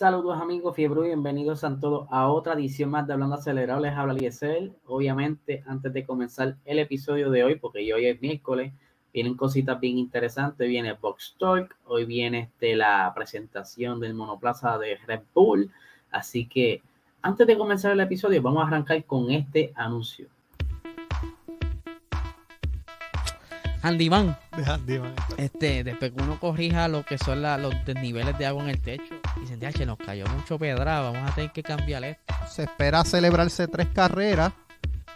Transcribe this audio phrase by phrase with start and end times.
[0.00, 3.82] Saludos amigos Fiebre y bienvenidos a todos a otra edición más de Hablando Acelerado.
[3.82, 4.72] Les habla Liesel.
[4.86, 8.72] Obviamente, antes de comenzar el episodio de hoy, porque hoy es miércoles,
[9.12, 10.66] vienen cositas bien interesantes.
[10.66, 15.70] Viene Box Talk, hoy viene este, la presentación del monoplaza de Red Bull.
[16.10, 16.80] Así que
[17.20, 20.28] antes de comenzar el episodio, vamos a arrancar con este anuncio.
[23.82, 24.34] Handyman.
[25.36, 29.19] Este, después que uno corrija lo que son los desniveles de agua en el techo.
[29.40, 32.34] Dicen, che, nos cayó mucho pedra, vamos a tener que cambiar esto.
[32.48, 34.52] Se espera celebrarse tres carreras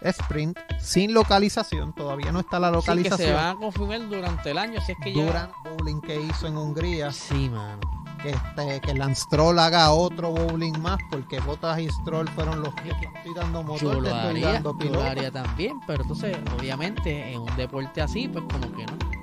[0.01, 3.17] sprint sin localización, todavía no está la localización.
[3.17, 6.19] Sí, que se van a confirmar durante el año, si es que Durant bowling que
[6.19, 7.11] hizo en Hungría.
[7.11, 7.79] Sí, mano.
[8.21, 12.73] Que, este, que Lance Stroll haga otro bowling más, porque Bottas y Stroll fueron los
[12.75, 14.77] que estoy dando motor, yo estoy dando.
[14.79, 19.14] Yo lo haría también, pero entonces, obviamente, en un deporte así, pues como que no.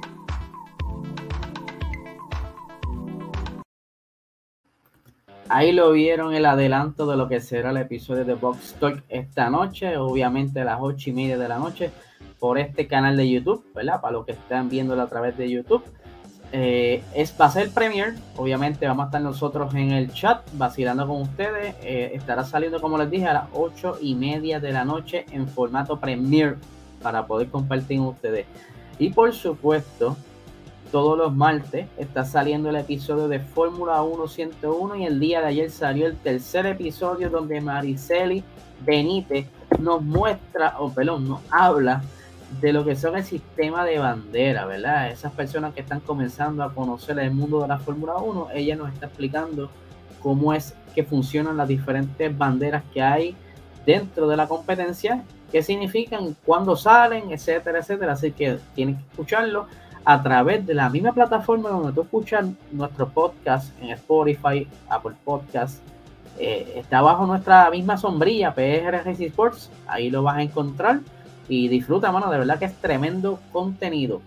[5.54, 9.50] Ahí lo vieron el adelanto de lo que será el episodio de Box Talk esta
[9.50, 11.90] noche, obviamente a las ocho y media de la noche,
[12.38, 14.00] por este canal de YouTube, ¿verdad?
[14.00, 15.84] Para los que están viéndolo a través de YouTube.
[16.52, 21.06] Eh, es, va a ser Premier, obviamente vamos a estar nosotros en el chat vacilando
[21.06, 21.74] con ustedes.
[21.82, 25.46] Eh, estará saliendo, como les dije, a las ocho y media de la noche en
[25.46, 26.56] formato Premier
[27.02, 28.46] para poder compartir con ustedes.
[28.98, 30.16] Y por supuesto,
[30.92, 35.46] todos los martes está saliendo el episodio de Fórmula 1 101 y el día de
[35.46, 38.44] ayer salió el tercer episodio donde Mariceli
[38.84, 39.46] Benítez
[39.80, 42.02] nos muestra, o perdón, nos habla
[42.60, 45.10] de lo que son el sistema de bandera, ¿verdad?
[45.10, 48.92] Esas personas que están comenzando a conocer el mundo de la Fórmula 1, ella nos
[48.92, 49.70] está explicando
[50.22, 53.34] cómo es que funcionan las diferentes banderas que hay
[53.86, 58.12] dentro de la competencia, qué significan, cuándo salen, etcétera, etcétera.
[58.12, 59.66] Así que tienen que escucharlo
[60.04, 65.80] a través de la misma plataforma donde tú escuchas nuestro podcast en Spotify, Apple Podcast.
[66.38, 69.70] Eh, está bajo nuestra misma sombrilla, PR Sports.
[69.86, 71.00] Ahí lo vas a encontrar
[71.48, 72.30] y disfruta, mano.
[72.30, 74.20] De verdad que es tremendo contenido.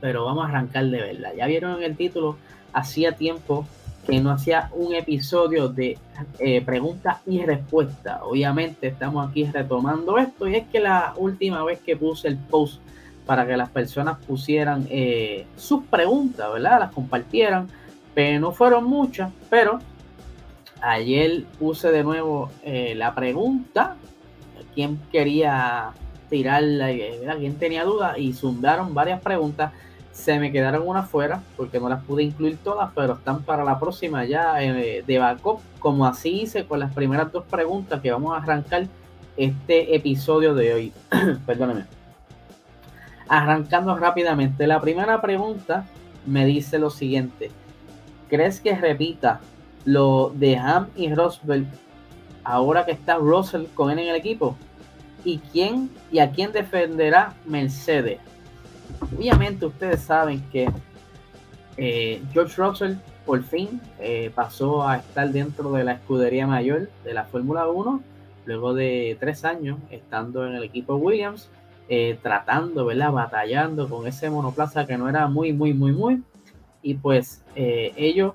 [0.00, 1.32] Pero vamos a arrancar de verdad.
[1.36, 2.36] Ya vieron en el título,
[2.72, 3.66] hacía tiempo
[4.06, 5.96] que no hacía un episodio de
[6.38, 8.20] eh, preguntas y respuestas.
[8.22, 12.80] Obviamente estamos aquí retomando esto y es que la última vez que puse el post
[13.26, 16.80] para que las personas pusieran eh, sus preguntas, ¿verdad?
[16.80, 17.68] Las compartieran,
[18.14, 19.78] pero no fueron muchas, pero
[20.80, 23.96] ayer puse de nuevo eh, la pregunta,
[24.74, 25.90] quién quería
[26.28, 27.38] tirarla, eh, ¿verdad?
[27.38, 29.72] quién tenía dudas y zumbaron varias preguntas,
[30.10, 33.78] se me quedaron unas fuera porque no las pude incluir todas, pero están para la
[33.78, 38.42] próxima ya de backup, como así hice con las primeras dos preguntas que vamos a
[38.42, 38.88] arrancar
[39.38, 40.92] este episodio de hoy.
[41.46, 42.01] Perdóneme.
[43.28, 45.86] Arrancando rápidamente, la primera pregunta
[46.26, 47.50] me dice lo siguiente.
[48.28, 49.40] ¿Crees que repita
[49.84, 51.66] lo de Ham y Roswell
[52.44, 54.56] ahora que está Russell con él en el equipo?
[55.24, 58.18] ¿Y quién y a quién defenderá Mercedes?
[59.16, 60.70] Obviamente ustedes saben que
[61.76, 62.94] eh, George Russell
[63.24, 68.02] por fin eh, pasó a estar dentro de la escudería mayor de la Fórmula 1
[68.44, 71.48] luego de tres años estando en el equipo Williams
[71.94, 73.12] eh, tratando, ¿verdad?
[73.12, 76.22] Batallando con ese monoplaza que no era muy, muy, muy, muy.
[76.80, 78.32] Y pues eh, ellos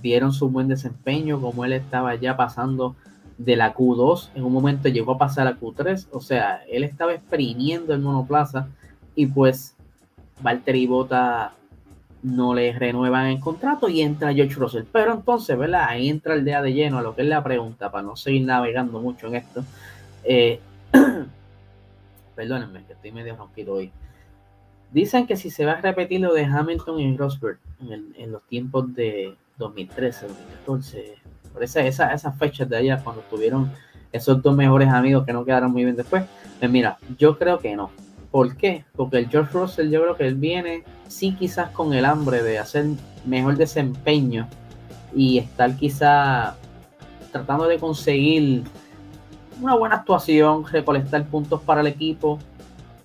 [0.00, 2.96] vieron su buen desempeño, como él estaba ya pasando
[3.36, 7.12] de la Q2, en un momento llegó a pasar a Q3, o sea, él estaba
[7.12, 8.68] exprimiendo el monoplaza
[9.14, 9.76] y pues
[10.40, 11.52] Valtteri Bota
[12.22, 14.84] no le renuevan el contrato y entra George Russell.
[14.90, 15.84] Pero entonces, ¿verdad?
[15.86, 18.46] Ahí entra el día de lleno a lo que es la pregunta, para no seguir
[18.46, 19.62] navegando mucho en esto.
[20.24, 20.60] Eh,
[22.38, 23.90] Perdónenme, que estoy medio ronquido hoy.
[24.92, 28.94] Dicen que si se va a repetir lo de Hamilton y Rosberg en, los tiempos
[28.94, 31.14] de 2013, 2014,
[31.52, 33.72] por esa, esa, esas fechas de allá, cuando tuvieron
[34.12, 36.22] esos dos mejores amigos que no quedaron muy bien después,
[36.60, 37.90] pues mira, yo creo que no.
[38.30, 38.84] ¿Por qué?
[38.94, 42.60] Porque el George Russell yo creo que él viene, sí quizás con el hambre de
[42.60, 42.86] hacer
[43.26, 44.46] mejor desempeño
[45.12, 46.56] y estar quizá
[47.32, 48.62] tratando de conseguir
[49.60, 52.38] una buena actuación, recolectar puntos para el equipo.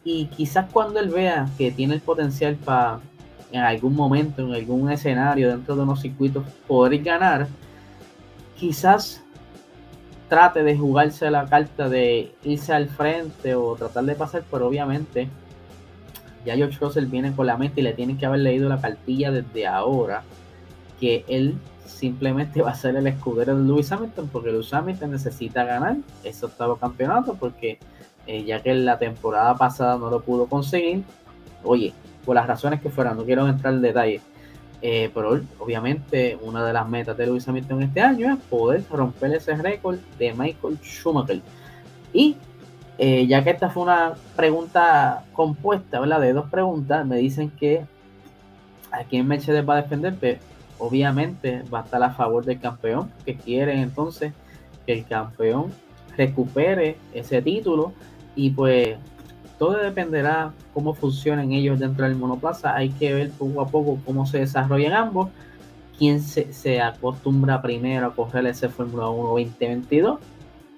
[0.04, 3.00] Y quizás cuando él vea que tiene el potencial para
[3.52, 7.48] en algún momento, en algún escenario dentro de unos circuitos poder ganar,
[8.58, 9.24] quizás
[10.28, 15.30] trate de jugarse la carta de irse al frente o tratar de pasar, pero obviamente
[16.46, 19.32] ya George Russell viene con la mente y le tienen que haber leído la cartilla
[19.32, 20.24] desde ahora
[21.00, 21.56] que él
[21.86, 26.46] simplemente va a ser el escudero de Lewis Hamilton porque Lewis Hamilton necesita ganar ese
[26.46, 27.80] octavo campeonato porque
[28.28, 31.04] eh, ya que la temporada pasada no lo pudo conseguir,
[31.64, 31.94] oye,
[32.26, 34.22] por las razones que fueran, no quiero entrar en detalle,
[34.86, 39.34] Eh, pero obviamente una de las metas de Lewis Hamilton este año es poder romper
[39.34, 41.40] ese récord de Michael Schumacher.
[42.12, 42.36] Y
[42.98, 46.20] eh, ya que esta fue una pregunta compuesta, ¿verdad?
[46.20, 47.86] De dos preguntas, me dicen que
[48.92, 50.16] a quién Mercedes va a defender,
[50.80, 54.34] obviamente va a estar a favor del campeón, que quieren entonces
[54.86, 55.72] que el campeón
[56.18, 57.94] recupere ese título
[58.36, 58.98] y pues
[59.58, 62.76] todo dependerá cómo funcionen ellos dentro del monoplaza.
[62.76, 65.30] Hay que ver poco a poco cómo se desarrollan ambos.
[65.98, 70.20] Quién se, acostumbra primero a correr ese Fórmula 1 2022.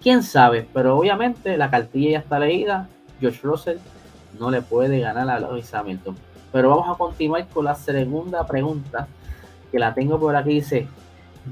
[0.02, 2.88] Quién sabe, pero obviamente la cartilla ya está leída.
[3.20, 3.78] George Russell
[4.40, 6.16] no le puede ganar a Lewis Hamilton.
[6.52, 9.08] Pero vamos a continuar con la segunda pregunta
[9.76, 10.54] que la tengo por aquí.
[10.54, 10.88] Dice: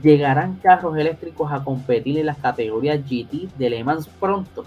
[0.02, 4.64] ¿Llegarán carros eléctricos a competir en las categorías GT de Le Mans pronto?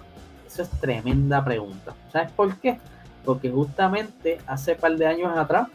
[0.47, 1.95] Esa es tremenda pregunta.
[2.13, 2.79] ¿Sabes por qué?
[3.25, 5.69] Porque justamente hace par de años atrás,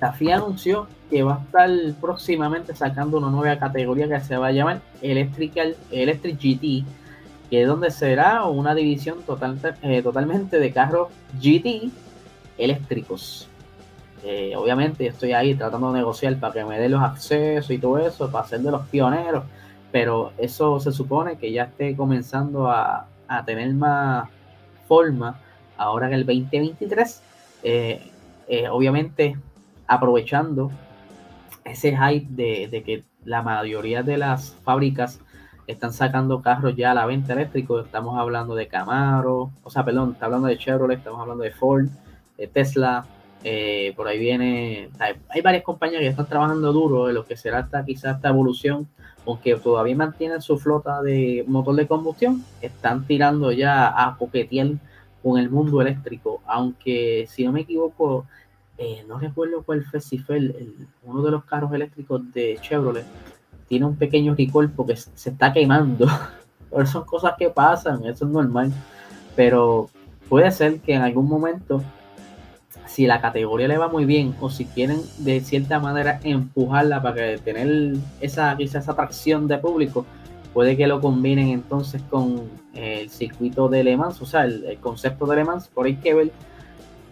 [0.00, 4.46] la FIA anunció que va a estar próximamente sacando una nueva categoría que se va
[4.46, 6.84] a llamar Electrical, Electric GT,
[7.50, 11.08] que es donde será una división total, eh, totalmente de carros
[11.42, 11.90] GT
[12.56, 13.49] eléctricos.
[14.22, 17.98] Eh, obviamente estoy ahí tratando de negociar para que me den los accesos y todo
[17.98, 19.44] eso, para ser de los pioneros,
[19.90, 23.06] pero eso se supone que ya esté comenzando a,
[23.46, 24.28] tener más
[24.88, 25.38] forma
[25.76, 27.22] ahora en el 2023.
[27.62, 28.10] Eh,
[28.48, 29.36] eh, obviamente
[29.86, 30.72] aprovechando
[31.64, 35.20] ese hype de, que la mayoría de las fábricas
[35.68, 37.80] están sacando carros ya a la venta eléctrico.
[37.80, 41.86] Estamos hablando de Camaro, o sea, perdón, está hablando de Chevrolet, estamos hablando de Ford,
[42.36, 43.06] de Tesla,
[43.42, 47.60] eh, por ahí viene, hay, varias compañías que están trabajando duro en lo que será
[47.60, 48.88] esta, quizás esta evolución,
[49.26, 54.68] aunque todavía mantienen su flota de motor de combustión, están tirando ya a coquetear
[55.22, 58.26] con el mundo eléctrico, aunque si no me equivoco,
[58.78, 60.38] eh, no recuerdo cuál fue, si fue
[61.02, 63.04] uno de los carros eléctricos de Chevrolet,
[63.68, 66.06] tiene un pequeño recall porque se está quemando.
[66.70, 68.72] pero son cosas que pasan, eso es normal.
[69.36, 69.90] Pero
[70.28, 71.82] puede ser que en algún momento
[72.92, 77.38] si la categoría le va muy bien o si quieren de cierta manera empujarla para
[77.38, 80.04] tener esa quizás esa atracción de público,
[80.52, 85.26] puede que lo combinen entonces con el circuito de Le Mans, o sea, el, concepto
[85.26, 86.32] de Le Mans, por ahí que ver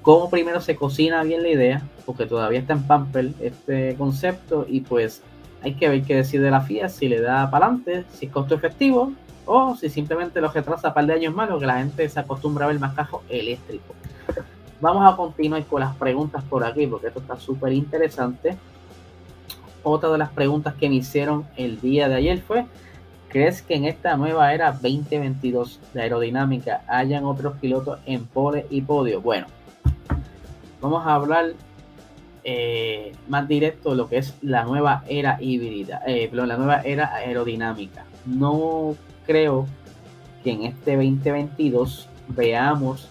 [0.03, 4.81] cómo primero se cocina bien la idea, porque todavía está en Pamper este concepto y
[4.81, 5.23] pues
[5.63, 8.57] hay que ver qué decide la FIA, si le da para adelante, si es costo
[8.57, 9.13] efectivo
[9.47, 12.19] o si simplemente lo retrasa un par de años más, o que la gente se
[12.19, 13.98] acostumbra a ver más cajos eléctricos.
[14.81, 18.57] Vamos a continuar con las preguntas por aquí, porque esto está súper interesante.
[19.83, 22.65] Otra de las preguntas que me hicieron el día de ayer fue,
[23.29, 28.83] ¿crees que en esta nueva era 2022 de aerodinámica hayan otros pilotos en pole y
[28.83, 29.21] podio?
[29.21, 29.47] Bueno,
[30.81, 31.55] vamos a hablar
[32.45, 37.15] eh, más directo de lo que es la nueva era híbrida, eh, la nueva era
[37.15, 38.05] aerodinámica.
[38.27, 38.95] No
[39.27, 39.67] creo
[40.45, 43.09] que en este 2022 veamos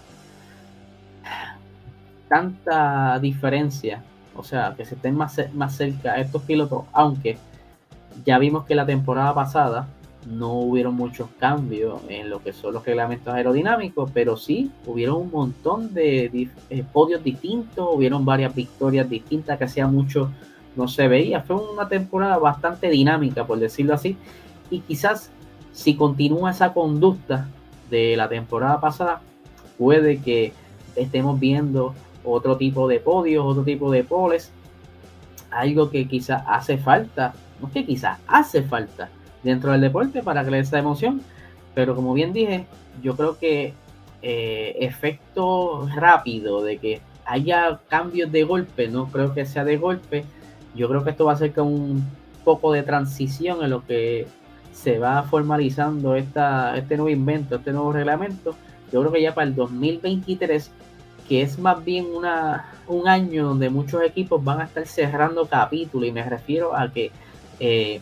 [2.28, 4.02] tanta diferencia,
[4.36, 7.38] o sea, que se estén más, más cerca estos pilotos, aunque
[8.24, 9.88] ya vimos que la temporada pasada
[10.26, 15.30] no hubieron muchos cambios en lo que son los reglamentos aerodinámicos, pero sí hubieron un
[15.30, 20.30] montón de eh, podios distintos, hubieron varias victorias distintas que hacía mucho
[20.76, 21.40] no se veía.
[21.40, 24.16] Fue una temporada bastante dinámica, por decirlo así,
[24.70, 25.30] y quizás
[25.72, 27.48] si continúa esa conducta
[27.90, 29.22] de la temporada pasada,
[29.78, 30.52] puede que
[30.96, 31.94] estemos viendo
[32.32, 34.50] otro tipo de podios, otro tipo de poles,
[35.50, 39.08] algo que quizás hace falta, no es que quizás hace falta
[39.42, 41.22] dentro del deporte para le esa emoción,
[41.74, 42.66] pero como bien dije,
[43.02, 43.72] yo creo que
[44.22, 50.24] eh, efecto rápido de que haya cambios de golpe, no creo que sea de golpe,
[50.74, 52.04] yo creo que esto va a ser como un
[52.44, 54.26] poco de transición en lo que
[54.72, 58.54] se va formalizando esta, este nuevo invento, este nuevo reglamento.
[58.92, 60.70] Yo creo que ya para el 2023
[61.28, 66.08] que es más bien una, un año donde muchos equipos van a estar cerrando capítulos
[66.08, 67.12] y me refiero a que
[67.60, 68.00] eh,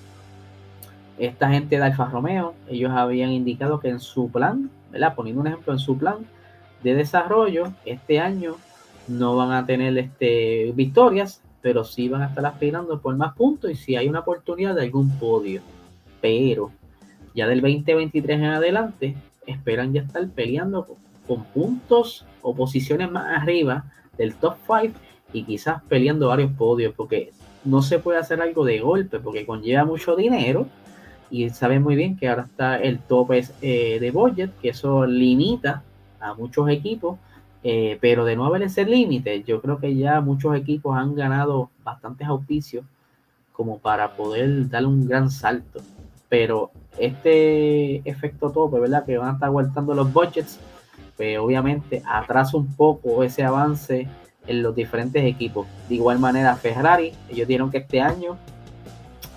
[1.18, 5.14] esta gente de Alfa Romeo, ellos habían indicado que en su plan, ¿verdad?
[5.14, 6.18] Poniendo un ejemplo, en su plan
[6.82, 8.56] de desarrollo, este año
[9.08, 13.70] no van a tener este, victorias, pero sí van a estar aspirando por más puntos
[13.70, 15.62] y si hay una oportunidad de algún podio.
[16.20, 16.70] Pero
[17.34, 19.16] ya del 2023 en adelante,
[19.46, 20.86] esperan ya estar peleando
[21.26, 23.84] con puntos o posiciones más arriba
[24.16, 24.98] del top 5
[25.32, 27.32] y quizás peleando varios podios, porque
[27.64, 30.66] no se puede hacer algo de golpe, porque conlleva mucho dinero
[31.30, 35.82] y saben muy bien que ahora está el tope eh, de budget, que eso limita
[36.20, 37.18] a muchos equipos
[37.68, 41.70] Eh, pero de no haber ese límite, yo creo que ya muchos equipos han ganado
[41.82, 42.84] bastantes auspicios
[43.52, 45.80] como para poder dar un gran salto.
[46.28, 49.04] Pero este efecto tope, ¿verdad?
[49.04, 50.60] Que van a estar aguantando los budgets,
[51.16, 54.08] pues obviamente atrasa un poco ese avance
[54.46, 55.66] en los diferentes equipos.
[55.88, 58.36] De igual manera, Ferrari, ellos dieron que este año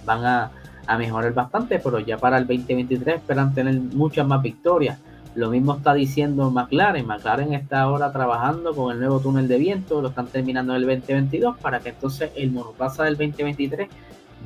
[0.06, 0.52] van a,
[0.86, 5.00] a mejorar bastante, pero ya para el 2023 esperan tener muchas más victorias.
[5.36, 7.06] Lo mismo está diciendo McLaren.
[7.06, 11.00] McLaren está ahora trabajando con el nuevo túnel de viento, lo están terminando en el
[11.00, 13.88] 2022 para que entonces el monoplaza del 2023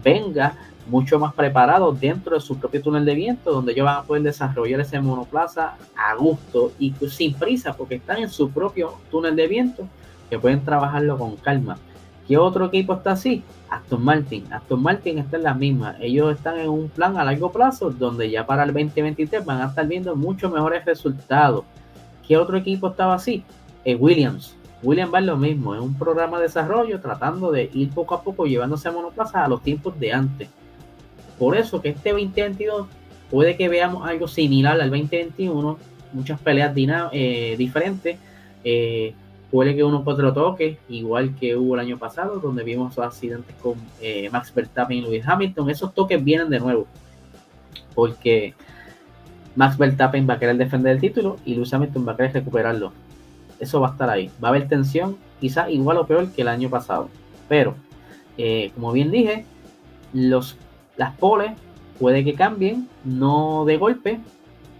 [0.03, 0.55] venga
[0.87, 4.23] mucho más preparado dentro de su propio túnel de viento, donde ellos van a poder
[4.23, 9.47] desarrollar ese monoplaza a gusto y sin prisa, porque están en su propio túnel de
[9.47, 9.87] viento,
[10.29, 11.77] que pueden trabajarlo con calma.
[12.27, 13.43] ¿Qué otro equipo está así?
[13.69, 14.45] Aston Martin.
[14.51, 15.95] Aston Martin está en la misma.
[15.99, 19.65] Ellos están en un plan a largo plazo donde ya para el 2023 van a
[19.65, 21.65] estar viendo mucho mejores resultados.
[22.25, 23.43] ¿Qué otro equipo estaba así?
[23.83, 24.55] Eh, Williams.
[24.81, 25.75] Williams va lo mismo.
[25.75, 29.47] Es un programa de desarrollo tratando de ir poco a poco llevándose a monoplaza a
[29.49, 30.49] los tiempos de antes.
[31.37, 32.87] Por eso que este 2022
[33.29, 35.77] puede que veamos algo similar al 2021.
[36.13, 36.73] Muchas peleas
[37.11, 38.17] eh, diferentes.
[38.63, 39.13] Eh,
[39.53, 43.75] Puede que uno otro toque, igual que hubo el año pasado, donde vimos accidentes con
[44.01, 45.69] eh, Max Verstappen y Lewis Hamilton.
[45.69, 46.87] Esos toques vienen de nuevo,
[47.93, 48.55] porque
[49.55, 52.93] Max Verstappen va a querer defender el título y Lewis Hamilton va a querer recuperarlo.
[53.59, 54.31] Eso va a estar ahí.
[54.43, 57.09] Va a haber tensión, quizás igual o peor que el año pasado.
[57.47, 57.75] Pero,
[58.73, 59.45] como bien dije,
[60.13, 60.57] los,
[60.97, 61.51] las poles
[61.99, 64.19] puede que cambien, no de golpe,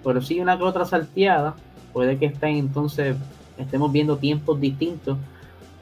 [0.03, 1.55] pero sí una que otra salteada.
[1.91, 3.15] Puede que estén entonces
[3.57, 5.17] estemos viendo tiempos distintos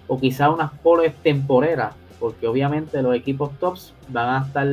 [0.07, 4.67] o quizá unas poles temporeras, porque obviamente los equipos tops van a estar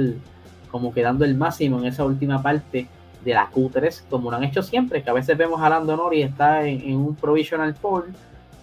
[0.70, 2.88] como quedando el máximo en esa última parte
[3.24, 6.26] de la Q3, como lo han hecho siempre, que a veces vemos a Lando Norris
[6.26, 8.06] está en, un provisional pole,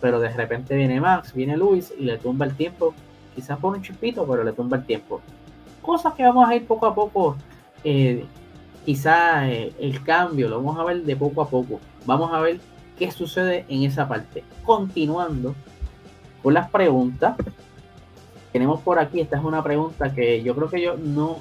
[0.01, 2.93] pero de repente viene Max, viene Luis y le tumba el tiempo,
[3.33, 5.21] quizás por un chipito, pero le tumba el tiempo.
[5.85, 7.37] Cosas que vamos a ir poco a poco,
[7.83, 8.25] eh,
[8.85, 11.79] quizá eh, el cambio lo vamos a ver de poco a poco.
[12.05, 12.59] Vamos a ver
[12.97, 14.43] qué sucede en esa parte.
[14.63, 15.53] Continuando
[16.41, 17.35] con las preguntas,
[18.51, 21.37] tenemos por aquí, esta es una pregunta que yo creo que yo no,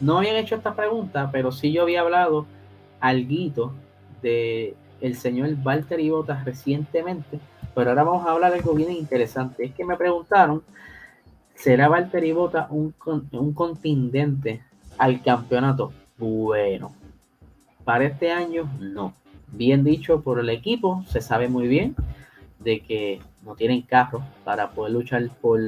[0.00, 2.46] no habían hecho esta pregunta, pero sí yo había hablado
[3.00, 3.72] algo
[4.22, 7.38] de el señor Walter Botas recientemente,
[7.74, 9.66] pero ahora vamos a hablar de algo bien interesante.
[9.66, 10.62] Es que me preguntaron,
[11.64, 12.94] ¿será Walter Bottas un,
[13.32, 14.62] un contingente
[14.98, 15.94] al campeonato?
[16.18, 16.94] Bueno,
[17.84, 19.14] para este año no
[19.50, 21.96] bien dicho por el equipo, se sabe muy bien
[22.58, 25.58] de que no tienen carro para poder luchar por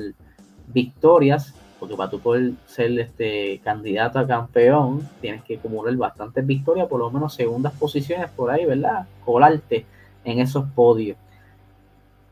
[0.67, 6.89] victorias, porque para tú poder ser este candidato a campeón, tienes que acumular bastantes victorias,
[6.89, 9.07] por lo menos segundas posiciones por ahí, ¿verdad?
[9.25, 9.87] Colarte
[10.25, 11.17] en esos podios.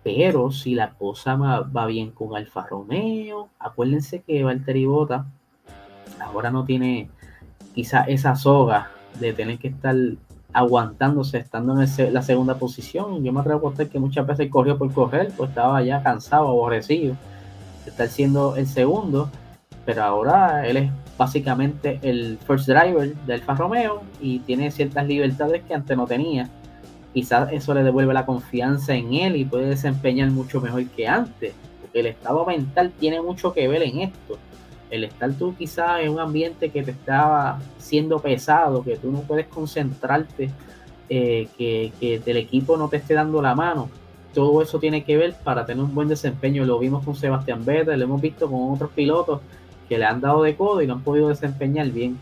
[0.05, 5.27] Pero si la cosa va, bien con Alfa Romeo, acuérdense que Valtteri Bota
[6.21, 7.09] ahora no tiene
[7.75, 9.97] quizá esa soga de tener que estar
[10.53, 13.25] aguantándose, estando en la segunda posición.
[13.25, 17.17] Yo me atrevo que muchas veces corrió por correr, pues estaba ya cansado, aborrecido
[17.85, 19.31] de estar siendo el segundo,
[19.87, 25.63] pero ahora él es básicamente el first driver del Alfa Romeo y tiene ciertas libertades
[25.63, 26.51] que antes no tenía.
[27.15, 31.55] Quizás eso le devuelve la confianza en él y puede desempeñar mucho mejor que antes,
[31.81, 34.39] porque el estado mental tiene mucho que ver en esto
[34.91, 39.23] el estar tú quizás en un ambiente que te estaba siendo pesado, que tú no
[39.23, 40.51] puedes concentrarte,
[41.09, 43.89] eh, que, que el equipo no te esté dando la mano,
[44.33, 46.65] todo eso tiene que ver para tener un buen desempeño.
[46.65, 49.41] Lo vimos con Sebastián Vettel, lo hemos visto con otros pilotos
[49.89, 52.19] que le han dado de codo y no han podido desempeñar bien.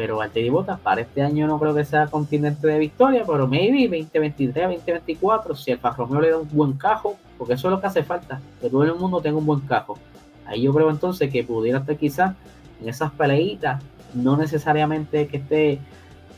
[0.00, 3.82] Pero Valtteri Bottas para este año no creo que sea continente de victoria, pero maybe
[3.82, 7.86] 2023, 2024, si el Romeo le da un buen cajo, porque eso es lo que
[7.86, 9.98] hace falta, que todo el mundo tenga un buen cajo.
[10.46, 12.34] Ahí yo creo entonces que pudiera estar quizás
[12.80, 13.82] en esas peleitas,
[14.14, 15.80] no necesariamente que esté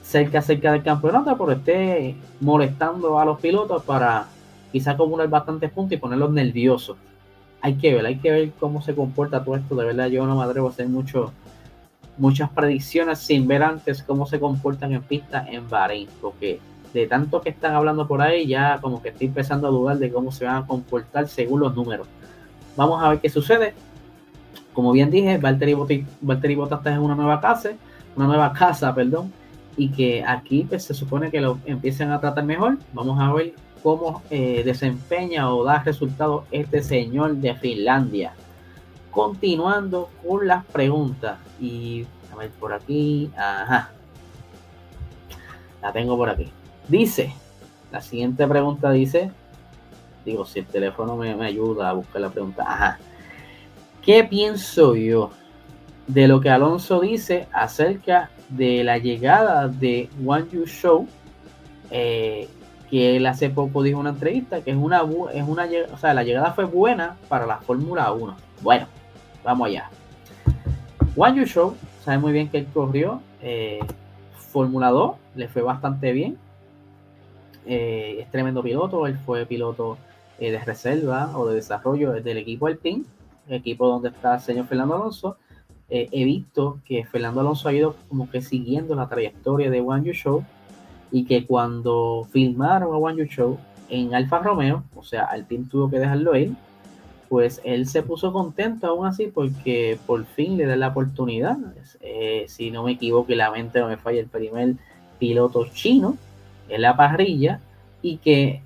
[0.02, 4.26] cerca, cerca del campeonato, pero esté molestando a los pilotos para
[4.72, 6.96] quizás acumular bastantes puntos y ponerlos nerviosos.
[7.60, 9.76] Hay que ver, hay que ver cómo se comporta todo esto.
[9.76, 11.32] De verdad, yo no me atrevo a hacer mucho,
[12.18, 16.60] muchas predicciones sin ver antes cómo se comportan en pista en Bahrein, porque
[16.92, 20.12] de tanto que están hablando por ahí, ya como que estoy empezando a dudar de
[20.12, 22.06] cómo se van a comportar según los números.
[22.76, 23.74] Vamos a ver qué sucede
[24.72, 27.70] como bien dije, Valtteri, Bottas está en una nueva casa,
[28.16, 29.32] una nueva casa, perdón,
[29.76, 32.78] y que aquí pues, se supone que lo empiecen a tratar mejor.
[32.92, 38.32] Vamos a ver cómo eh, desempeña o da resultados este señor de Finlandia.
[39.10, 41.38] Continuando con las preguntas.
[41.62, 43.30] Y a ver por aquí.
[43.36, 43.92] Ajá.
[45.80, 46.50] La tengo por aquí.
[46.88, 47.32] Dice,
[47.90, 49.30] la siguiente pregunta dice,
[50.24, 52.64] Digo, si el teléfono me, me ayuda a buscar la pregunta.
[52.66, 52.98] Ajá.
[54.02, 55.30] ¿Qué pienso yo
[56.06, 61.08] de lo que Alonso dice acerca de la llegada de One You Show?
[61.90, 62.48] Eh,
[62.90, 65.02] que él hace poco dijo en una entrevista que es una,
[65.32, 68.36] es una, o sea, la llegada fue buena para la Fórmula 1.
[68.60, 68.86] Bueno,
[69.42, 69.88] vamos allá.
[71.14, 73.80] One You Show, sabe muy bien que él corrió eh,
[74.34, 76.38] Fórmula 2, le fue bastante bien.
[77.66, 79.98] Eh, es tremendo piloto, él fue piloto
[80.38, 83.04] eh, de reserva o de desarrollo del equipo Alpine,
[83.48, 85.36] equipo donde está el señor Fernando Alonso.
[85.90, 90.14] he visto que Fernando Alonso ha ido como que siguiendo la trayectoria de One You
[90.14, 90.44] Show
[91.10, 93.58] y que cuando filmaron a One You Show
[93.90, 96.54] en Alfa Romeo, o sea, Alpine tuvo que dejarlo ir,
[97.32, 101.56] pues él se puso contento aún así porque por fin le da la oportunidad.
[102.02, 104.74] Eh, si no me equivoco y la mente no me falla, el primer
[105.18, 106.18] piloto chino
[106.68, 107.58] en la parrilla
[108.02, 108.60] y que,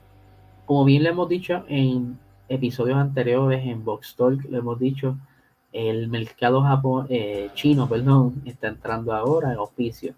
[0.65, 2.19] como bien le hemos dicho en
[2.49, 5.17] episodios anteriores en Box Talk, lo hemos dicho,
[5.73, 10.17] el mercado Japón, eh, chino perdón, está entrando ahora en oficio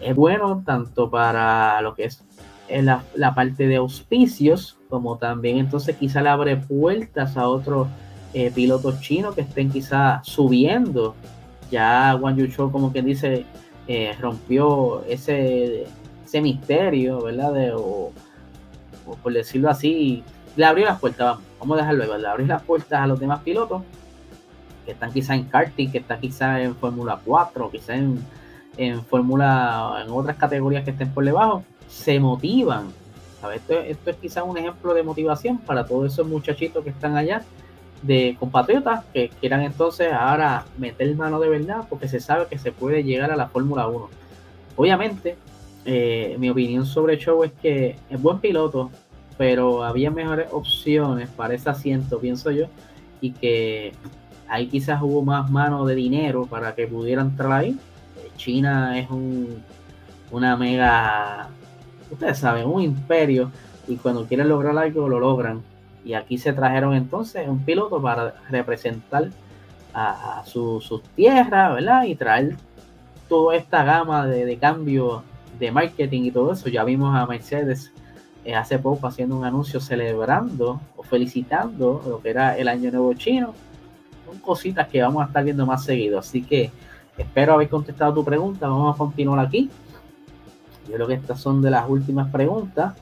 [0.00, 2.22] es bueno tanto para lo que es
[2.68, 7.88] eh, la, parte de auspicios, como también entonces quizá le abre puertas a otros
[8.32, 11.14] eh, pilotos chinos que estén quizá subiendo.
[11.70, 13.44] Ya Wang Yusho, como quien dice,
[13.88, 15.86] eh, rompió ese,
[16.24, 17.52] ese misterio, ¿verdad?
[17.52, 18.12] De, o,
[19.22, 20.22] por decirlo así,
[20.56, 23.82] le abrió las puertas, vamos, a dejarlo, le abrió las puertas a los demás pilotos
[24.84, 28.20] que están quizá en karting, que están quizá en Fórmula 4, quizá en
[28.76, 32.88] en fórmula, en otras categorías que estén por debajo, se motivan.
[33.52, 37.42] Esto, es quizás un ejemplo de motivación para todos esos muchachitos que están allá
[38.02, 42.70] de compatriotas que quieran entonces ahora meter mano de verdad porque se sabe que se
[42.70, 44.08] puede llegar a la Fórmula 1.
[44.76, 45.36] Obviamente,
[45.84, 48.90] eh, mi opinión sobre Show es que es buen piloto,
[49.38, 52.66] pero había mejores opciones para ese asiento, pienso yo,
[53.20, 53.92] y que
[54.48, 57.78] ahí quizás hubo más mano de dinero para que pudieran entrar ahí
[58.36, 59.62] China es un,
[60.30, 61.48] una mega,
[62.10, 63.50] ustedes saben, un imperio
[63.86, 65.62] y cuando quieren lograr algo lo logran.
[66.04, 69.30] Y aquí se trajeron entonces un piloto para representar
[69.92, 72.04] a, sus su tierras, ¿verdad?
[72.04, 72.56] Y traer
[73.28, 75.22] toda esta gama de, de cambio
[75.58, 76.68] de marketing y todo eso.
[76.68, 77.92] Ya vimos a Mercedes
[78.44, 83.14] eh, hace poco haciendo un anuncio celebrando o felicitando lo que era el Año Nuevo
[83.14, 83.54] Chino.
[84.26, 86.18] Son cositas que vamos a estar viendo más seguido.
[86.18, 86.70] Así que
[87.16, 88.68] Espero haber contestado tu pregunta.
[88.68, 89.70] Vamos a continuar aquí.
[90.88, 92.94] Yo creo que estas son de las últimas preguntas.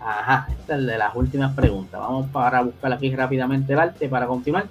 [0.00, 2.00] Ajá, esta es de las últimas preguntas.
[2.00, 4.66] Vamos para buscar aquí rápidamente el arte para continuar.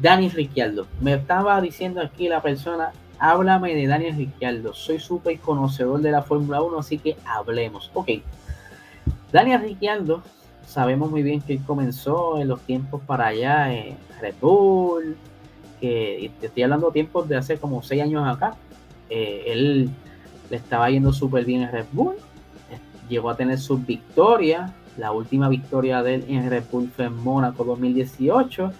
[0.00, 0.86] Dani Ricciardo.
[1.00, 4.72] Me estaba diciendo aquí la persona, háblame de Daniel Ricciardo.
[4.74, 7.90] Soy súper conocedor de la Fórmula 1, así que hablemos.
[7.94, 8.10] Ok.
[9.32, 10.22] Daniel Ricciardo,
[10.66, 15.16] sabemos muy bien que él comenzó en los tiempos para allá en Red Bull,
[15.80, 18.54] que te estoy hablando tiempos de hace como seis años acá.
[19.10, 19.90] Eh, él
[20.50, 22.16] le estaba yendo súper bien en Red Bull,
[23.08, 24.70] llegó a tener sus victorias.
[24.96, 28.72] La última victoria de él en Red Bull fue en Mónaco 2018.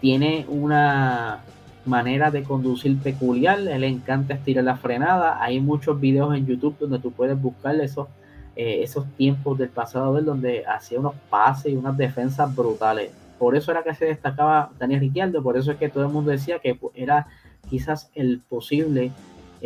[0.00, 1.40] Tiene una
[1.84, 5.42] manera de conducir peculiar, él le encanta estirar la frenada.
[5.42, 8.08] Hay muchos videos en YouTube donde tú puedes buscar esos,
[8.56, 13.10] eh, esos tiempos del pasado de él, donde hacía unos pases y unas defensas brutales
[13.38, 16.30] por eso era que se destacaba Daniel Ricciardo, por eso es que todo el mundo
[16.30, 17.26] decía que era
[17.68, 19.12] quizás el posible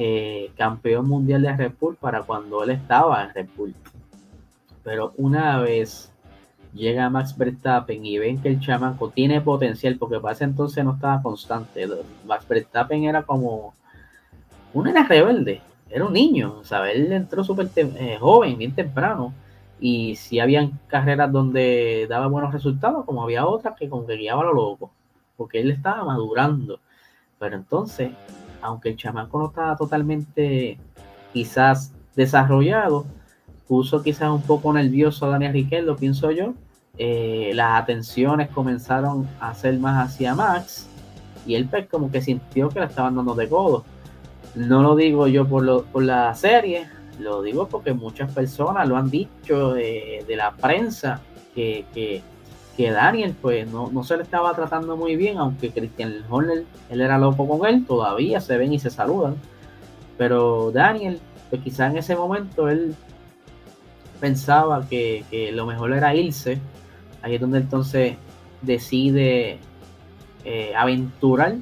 [0.01, 3.75] eh, campeón mundial de Red Bull para cuando él estaba en Red Bull.
[4.85, 6.13] Pero una vez
[6.73, 10.95] llega Max Verstappen y ven que el chamaco tiene potencial, porque para ese entonces no
[10.95, 11.89] estaba constante.
[12.25, 13.75] Max Verstappen era como
[14.73, 16.95] un era rebelde, era un niño, ¿sabes?
[16.95, 19.35] Él entró súper eh, joven, bien temprano
[19.81, 24.45] y si habían carreras donde daba buenos resultados, como había otras que como que guiaba
[24.45, 24.93] lo loco,
[25.37, 26.79] porque él estaba madurando.
[27.41, 28.13] Pero entonces,
[28.63, 30.79] aunque el chamaco no estaba totalmente
[31.33, 33.07] quizás desarrollado,
[33.67, 36.55] puso quizás un poco nervioso a Daniel Riquelme, pienso yo.
[36.97, 40.89] Eh, las atenciones comenzaron a ser más hacia Max
[41.47, 43.85] y él pues como que sintió que le estaban dando de codo.
[44.55, 46.89] No lo digo yo por, lo, por la serie,
[47.21, 51.21] lo digo porque muchas personas lo han dicho de, la prensa
[51.55, 52.23] que, que,
[52.87, 57.47] Daniel pues no, se le estaba tratando muy bien, aunque Christian Horner, él era loco
[57.49, 59.37] con él, todavía se ven y se saludan.
[60.17, 62.95] Pero Daniel, pues quizá en ese momento él
[64.21, 66.59] pensaba que, lo mejor era irse.
[67.23, 68.17] Ahí es donde entonces
[68.63, 69.59] decide
[70.45, 71.57] eh, aventurar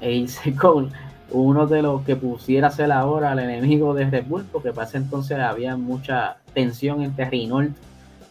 [0.00, 0.90] e irse con,
[1.32, 4.98] uno de los que pusiera ser ahora el enemigo de Red Bull, porque para ese
[4.98, 7.76] entonces había mucha tensión entre Renault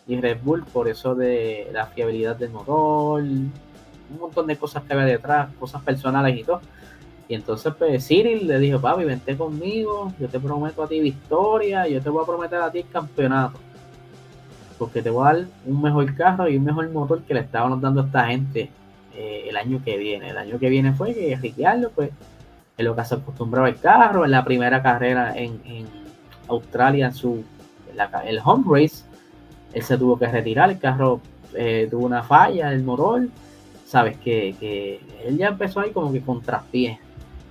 [0.09, 3.51] y Red Bull por eso de la fiabilidad del motor, un
[4.19, 6.61] montón de cosas que había detrás, cosas personales y todo.
[7.27, 11.87] Y entonces pues Cyril le dijo, papi, vente conmigo, yo te prometo a ti victoria,
[11.87, 13.59] yo te voy a prometer a ti campeonato.
[14.79, 17.79] Porque te voy a dar un mejor carro y un mejor motor que le estaban
[17.79, 18.71] dando a esta gente
[19.15, 20.31] eh, el año que viene.
[20.31, 22.09] El año que viene fue que Ricciardo, pues,
[22.79, 25.85] en lo que se acostumbraba el carro, en la primera carrera en,
[26.47, 27.43] Australia, su,
[28.25, 29.03] el home race,
[29.73, 31.21] él se tuvo que retirar, el carro
[31.53, 33.27] eh, tuvo una falla, el motor,
[33.85, 36.99] sabes que, que, él ya empezó ahí como que con traspié.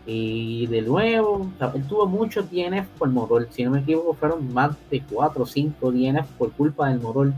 [0.06, 4.70] Y de nuevo, él tuvo muchos DNF por motor, si no me equivoco, fueron más
[4.90, 7.32] de 4 o 5 DNF por culpa del motor.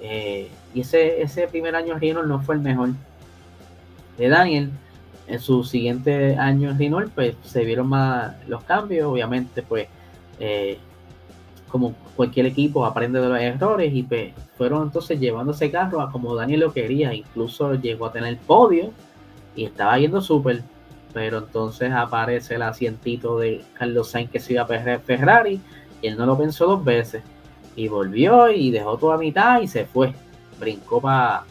[0.00, 2.90] Eh, y ese, ese primer año Renault no fue el mejor
[4.18, 4.70] de Daniel.
[5.26, 9.88] En su siguiente año en Renault, pues se vieron más los cambios, obviamente, pues
[10.38, 10.78] eh,
[11.68, 16.10] como cualquier equipo aprende de los errores y pues, fueron entonces llevando ese carro a
[16.10, 18.92] como Daniel lo quería, incluso llegó a tener podio
[19.54, 20.62] y estaba yendo súper,
[21.12, 25.60] pero entonces aparece el asientito de Carlos Sainz que se iba a Ferrari
[26.02, 27.22] y él no lo pensó dos veces.
[27.74, 30.14] Y volvió y dejó toda mitad y se fue,
[30.58, 31.44] brincó para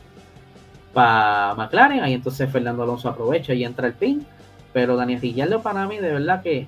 [0.93, 4.25] pa McLaren, ahí entonces Fernando Alonso aprovecha y entra el pin,
[4.71, 6.67] pero Daniel Ricciardo para mí de verdad que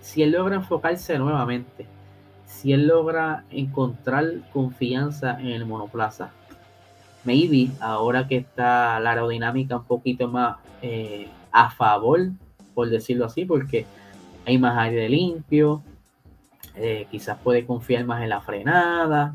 [0.00, 1.86] si él logra enfocarse nuevamente
[2.46, 6.30] si él logra encontrar confianza en el monoplaza.
[7.24, 12.30] Maybe ahora que está la aerodinámica un poquito más eh, a favor,
[12.74, 13.84] por decirlo así, porque
[14.46, 15.82] hay más aire limpio,
[16.76, 19.34] eh, quizás puede confiar más en la frenada,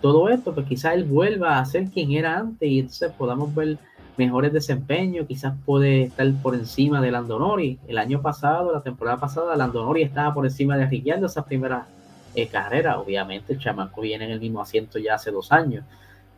[0.00, 3.78] todo esto, pues quizás él vuelva a ser quien era antes y entonces podamos ver
[4.16, 7.78] mejores desempeños, quizás puede estar por encima de Landonori.
[7.86, 11.86] El año pasado, la temporada pasada, Landonori estaba por encima de Ricciardo esas primeras
[12.34, 12.98] eh, carrera.
[12.98, 15.84] Obviamente el chamaco viene en el mismo asiento ya hace dos años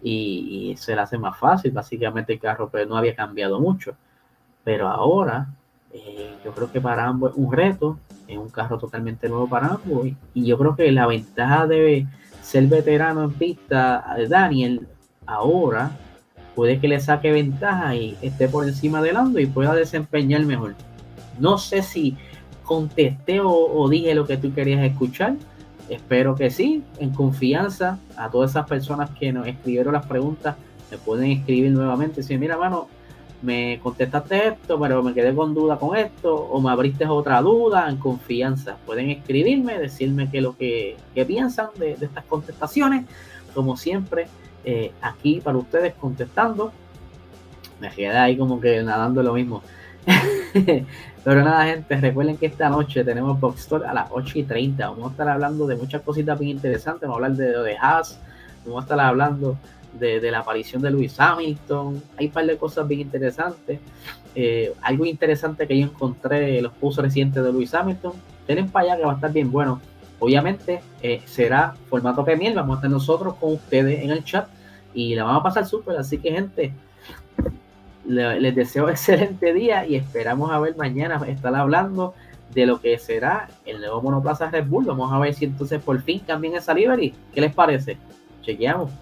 [0.03, 1.71] y, se le hace más fácil.
[1.73, 3.95] Básicamente el carro pues, no había cambiado mucho.
[4.65, 5.49] Pero ahora
[5.93, 9.67] eh, yo creo que para ambos es un reto, es un carro totalmente nuevo para
[9.67, 12.07] ambos y, yo creo que la ventaja de
[12.41, 14.87] ser veterano en pista de Daniel
[15.27, 15.91] ahora
[16.55, 20.75] puede que le saque ventaja y esté por encima de Lando y pueda desempeñar mejor.
[21.39, 22.17] No sé si
[22.65, 25.35] contesté o, dije lo que tú querías escuchar,
[25.93, 30.57] Espero que sí, en confianza a todas esas personas que nos escribieron las preguntas,
[30.91, 32.89] me pueden escribir nuevamente decir, mira, mano,
[33.43, 37.91] me contestaste esto, pero me quedé con duda con esto, o me abriste otra duda,
[37.91, 38.77] en confianza.
[38.87, 43.05] Pueden escribirme, decirme qué lo que, piensan de, estas contestaciones.
[43.55, 44.29] Como siempre,
[44.65, 46.73] eh, aquí para ustedes contestando.
[47.81, 49.63] Me quedé ahí como que nadando lo mismo.
[51.25, 54.89] Pero nada, gente, recuerden que esta noche tenemos Box a las 8 y 30.
[54.89, 57.03] Vamos a estar hablando de muchas cositas bien interesantes.
[57.03, 58.19] Vamos a hablar de, de Haas,
[58.65, 59.57] vamos a estar hablando
[59.99, 62.03] de, la aparición de Luis Hamilton.
[62.17, 63.81] Hay un par de cosas bien interesantes.
[64.35, 68.13] Eh, algo interesante que yo encontré los pusos recientes de Luis Hamilton.
[68.47, 69.81] Tienen para allá que va a estar bien bueno.
[70.19, 72.55] Obviamente eh, será formato Premier.
[72.55, 74.49] Vamos a estar nosotros con ustedes en el chat
[74.95, 75.97] y la vamos a pasar súper.
[75.97, 76.73] Así que, gente,
[78.07, 82.15] les deseo excelente día y esperamos a ver mañana estar hablando
[82.55, 84.85] de lo que será el nuevo monoplaza Red Bull.
[84.85, 87.15] Vamos a ver si entonces por fin cambian esa livery.
[87.35, 87.97] ¿Qué les parece?
[88.43, 88.93] Chequeamos.